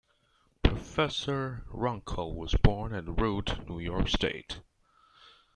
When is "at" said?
2.91-3.19